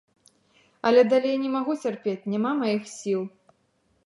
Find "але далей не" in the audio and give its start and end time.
0.89-1.49